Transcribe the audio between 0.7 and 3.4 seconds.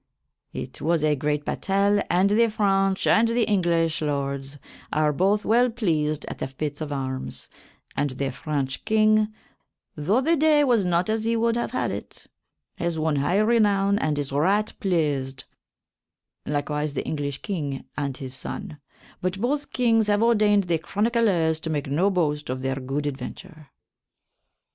was a great batayle and the Frenche and